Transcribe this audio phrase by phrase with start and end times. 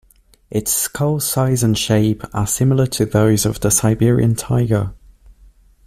[0.49, 4.93] Its skull size and shape are similar to those of the Siberian tiger.